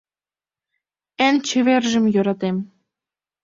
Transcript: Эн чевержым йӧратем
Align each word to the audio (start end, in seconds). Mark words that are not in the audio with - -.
Эн 1.27 1.35
чевержым 1.47 2.05
йӧратем 2.13 2.57